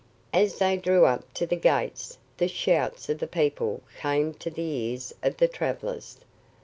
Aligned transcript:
As 0.33 0.57
they 0.57 0.77
drew 0.77 1.05
up 1.05 1.31
to 1.35 1.45
the 1.45 1.55
gates 1.55 2.17
the 2.37 2.47
shouts 2.47 3.07
of 3.07 3.19
the 3.19 3.27
people 3.27 3.83
came 3.99 4.33
to 4.33 4.49
the 4.49 4.63
ears 4.63 5.13
of 5.21 5.37
the 5.37 5.47
travelers. 5.47 6.17